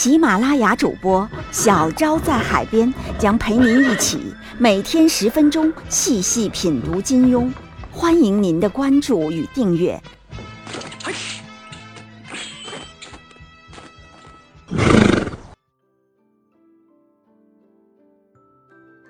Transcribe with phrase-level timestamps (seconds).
[0.00, 7.52] 喜马拉雅主播小昭在海边将陪您一起每天十分钟细细品读金庸，
[7.92, 10.02] 欢迎您的关注与订阅。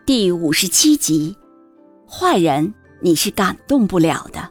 [0.05, 1.37] 第五十七集，
[2.05, 4.51] 坏人你是感动不了的。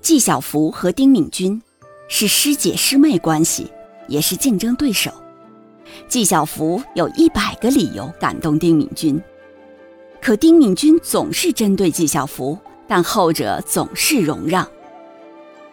[0.00, 1.60] 纪晓芙和丁敏君
[2.08, 3.70] 是师姐师妹关系，
[4.10, 5.10] 也是竞争对手。
[6.06, 9.20] 纪晓芙有一百个理由感动丁敏君，
[10.20, 14.68] 可丁敏君总是针对纪晓芙，但后者总是容让。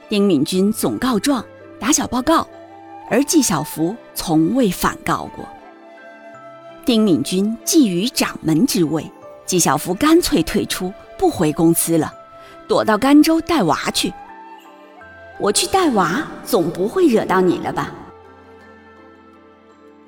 [0.07, 1.43] 丁敏君总告状、
[1.79, 2.47] 打小报告，
[3.09, 5.45] 而纪晓芙从未反告过。
[6.85, 9.11] 丁敏君觊觎掌门之位，
[9.45, 12.13] 纪晓芙干脆退出，不回公司了，
[12.67, 14.13] 躲到甘州带娃去。
[15.39, 17.93] 我去带娃，总不会惹到你了吧？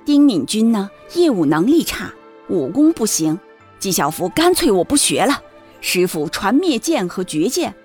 [0.10, 2.12] 丁敏君呢，业务能力差，
[2.48, 3.40] 武功不行，
[3.78, 5.40] 纪晓芙干脆我不学了，
[5.82, 7.76] 师傅传灭剑和绝剑，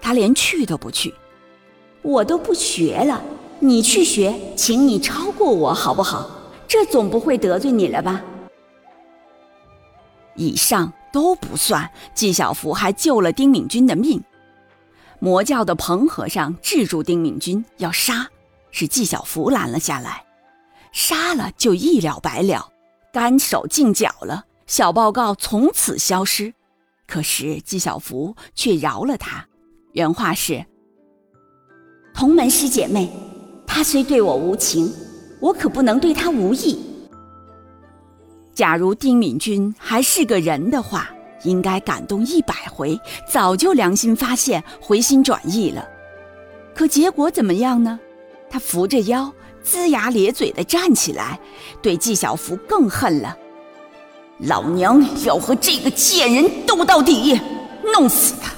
[0.00, 1.12] 他连去都不去。
[2.02, 3.20] 我都不学了，
[3.58, 6.30] 你去学，请你超过我好不好？
[6.68, 8.22] 这总不会得罪你了吧？
[10.36, 14.22] 以上都不算，纪晓芙还救了丁敏君的命。
[15.18, 18.28] 魔教的彭和尚制住丁敏君要杀，
[18.70, 20.25] 是纪晓芙拦了下来。
[20.96, 22.72] 杀了就一了百了，
[23.12, 26.54] 干手净脚了，小报告从此消失。
[27.06, 29.46] 可是纪晓芙却饶了他，
[29.92, 30.64] 原话是
[32.14, 33.12] ：“同门师姐妹，
[33.66, 34.90] 他虽对我无情。”
[35.38, 36.82] 我可不能对他无义。
[38.54, 41.10] 假如丁敏君还是个人的话，
[41.42, 42.98] 应该感动一百回，
[43.30, 45.86] 早就良心发现，回心转意了。
[46.74, 48.00] 可结果怎么样呢？
[48.48, 49.30] 他扶着腰，
[49.66, 51.38] 龇牙咧嘴的站起来，
[51.82, 53.36] 对纪晓芙更恨了。
[54.38, 57.40] 老娘要和这个贱人斗到底，
[57.92, 58.52] 弄死他。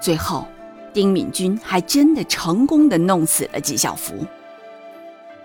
[0.00, 0.46] 最后，
[0.94, 4.14] 丁敏君还真的成功的弄死了纪晓芙。《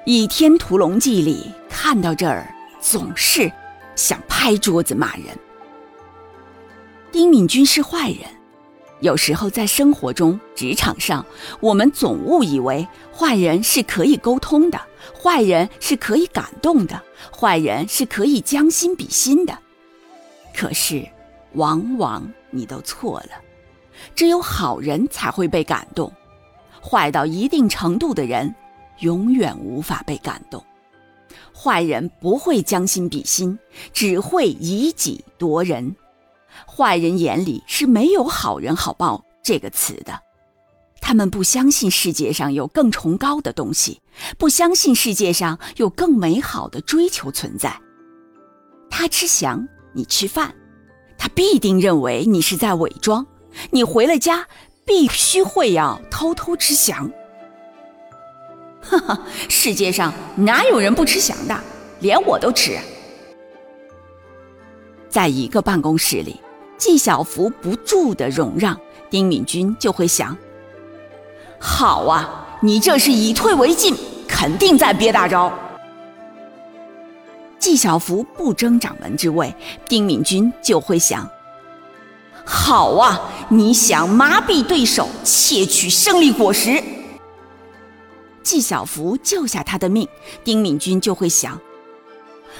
[0.05, 2.47] 倚天屠龙记》里看到这儿，
[2.79, 3.51] 总是
[3.95, 5.25] 想拍桌子骂人。
[7.11, 8.19] 丁敏君是坏人，
[9.03, 11.25] 有时候在生活中、职场上，
[11.59, 14.79] 我们总误以为坏人是可以沟通的，
[15.21, 17.03] 坏人是可以感动的，
[17.37, 19.59] 坏人是可以将心比心的。
[20.55, 21.05] 可是，
[21.55, 23.31] 往往你都错了，
[24.15, 26.09] 只有好人才会被感动，
[26.81, 28.55] 坏到一定程度的人。
[28.99, 30.63] 永远无法被感动，
[31.53, 33.59] 坏人不会将心比心，
[33.91, 35.93] 只会以己夺人。
[36.67, 40.19] 坏人眼里是没有“好人好报”这个词的，
[41.01, 44.01] 他们不相信世界上有更崇高的东西，
[44.37, 47.79] 不相信世界上有更美好的追求存在。
[48.89, 50.53] 他吃翔，你吃饭，
[51.17, 53.25] 他必定认为你是在伪装。
[53.71, 54.47] 你回了家，
[54.85, 57.11] 必须会要偷偷吃翔。
[58.81, 59.19] 哈哈，
[59.49, 61.59] 世界上哪有人不吃翔的？
[61.99, 62.77] 连我都吃。
[65.13, 66.41] 在一个办公室里，
[66.75, 68.75] 纪晓芙不住的容让，
[69.11, 70.35] 丁敏君就会想：
[71.59, 73.95] 好啊，你这是以退为进，
[74.27, 75.53] 肯定在憋大招。
[77.59, 79.53] 纪晓芙不争掌门之位，
[79.87, 81.29] 丁敏君就会想：
[82.43, 86.83] 好啊，你想麻痹对手，窃取胜利果实。
[88.41, 90.07] 纪晓芙救下他的命，
[90.43, 91.61] 丁敏君就会想：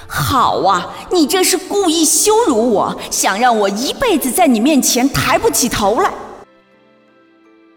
[0.08, 6.12] 好啊，你这是故意羞辱我，想让我一辈子在你面前抬不起头来。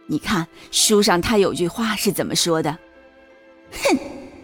[0.08, 2.78] 你看书上他有句话是怎么说的？
[3.72, 3.98] 哼，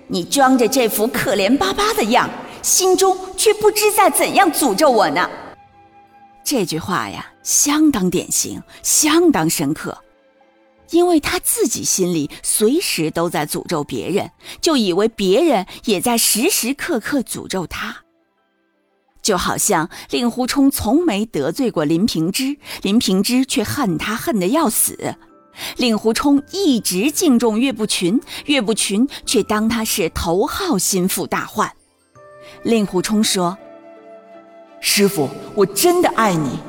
[0.07, 2.29] 你装着这副可怜巴巴的样，
[2.61, 5.29] 心中却不知在怎样诅咒我呢。
[6.43, 9.97] 这句话呀，相当典型，相当深刻。
[10.93, 14.31] 因为他自己心里随时都在诅咒别人，
[14.61, 17.97] 就以为别人也在时时刻刻诅咒他。
[19.21, 25.15] 就好像令狐冲从没得罪过林平之，林平之却恨他恨得要死，
[25.77, 31.71] 令狐冲一直敬重岳不群，岳不群却当他是头号心腹大患。
[32.63, 33.57] 令狐冲说
[34.79, 36.59] ：“师傅，我真的爱你。”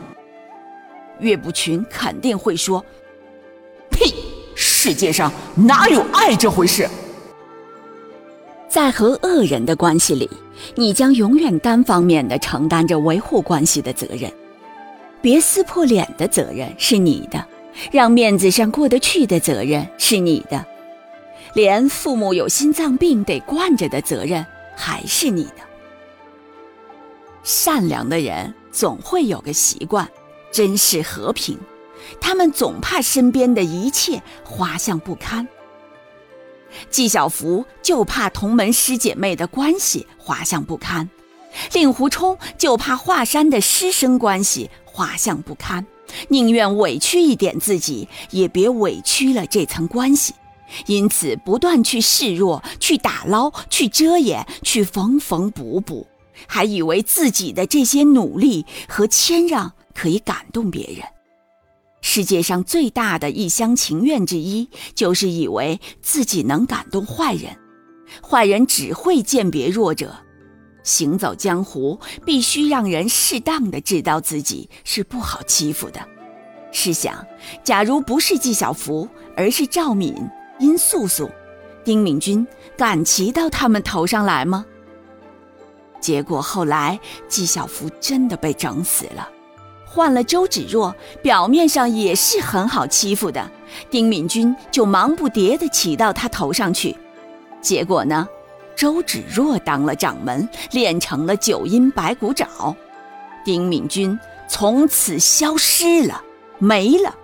[1.21, 3.03] 岳不群肯定会说：“呸！
[4.84, 6.86] 世界上哪有爱这回事？”
[8.69, 10.28] 在和恶人的关系里，
[10.75, 14.31] 你将永远单方面的承担着维护关系的责任，
[15.22, 17.42] 别撕破脸的责任是你的。
[17.90, 20.62] 让面子上过得去的责任是你的，
[21.54, 24.44] 连父母有心脏病得惯着的责任
[24.76, 25.62] 还是你的。
[27.42, 30.06] 善良的人总会有个习惯，
[30.52, 31.58] 珍视和平，
[32.20, 35.46] 他们总怕身边的一切滑向不堪。
[36.90, 41.08] 纪晓芙就怕同门师姐妹的关系滑向不堪，
[41.72, 45.86] 令狐冲就怕华山的师生关系滑向不堪。
[46.28, 50.34] 宁愿委屈一点自己，也别委屈了这层关系。
[50.86, 56.06] 因此，不断去示弱，去打捞，去遮掩，去缝缝补补，
[56.48, 61.04] 还以为自己的这些努力和谦让可以感动别人。
[62.06, 67.56] 世界上最大的一厢情愿之一，就是以为自己能感动坏人。
[68.22, 70.14] 坏人只会鉴别弱者。
[70.82, 76.00] 行走江湖，必须让人适当的知道自己是不好欺负的。
[76.70, 77.26] 试想，
[77.64, 80.14] 假如不是纪晓芙，而是赵敏、
[80.58, 81.30] 殷素素、
[81.82, 82.46] 丁敏君，
[82.76, 84.66] 敢骑到他们头上来吗？
[86.02, 89.26] 结果后来，纪晓芙真的被整死了。
[89.94, 90.93] 换了周芷若，
[91.23, 93.49] 表面上也是很好欺负的，
[93.88, 96.96] 丁敏君就忙不迭地骑到他头上去。
[97.62, 98.29] 结果呢？
[98.75, 102.75] 周芷若当了掌门，练成了九阴白骨爪，
[103.44, 104.19] 丁敏君
[104.49, 106.20] 从此消失了，
[106.58, 107.14] 没了，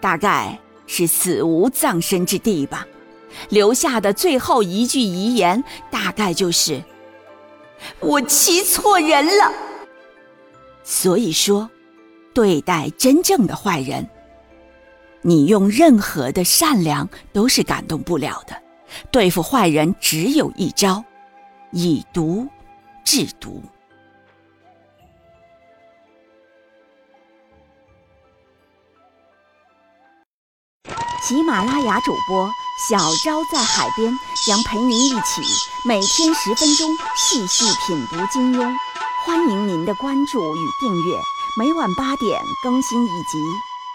[0.00, 0.56] 大概
[0.86, 2.86] 是死无葬身之地吧。
[3.48, 6.80] 留下的最后一句遗言，大概就是
[7.98, 9.52] ：“我骑错人了。”
[10.84, 11.68] 所以说，
[12.38, 14.08] 对待真正的坏人，
[15.22, 18.62] 你用任何的善良都是感动不了的。
[19.10, 21.02] 对付坏人只有一招，
[21.72, 22.46] 以毒
[23.04, 23.60] 制毒。
[31.20, 32.48] 喜马拉雅主播
[32.88, 35.42] 小昭在海边将陪您一起
[35.84, 38.72] 每天十分钟细细品读金庸，
[39.26, 41.16] 欢迎您的关注与订阅，
[41.58, 43.36] 每晚八点更新一集，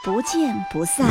[0.04, 1.07] 不见不散。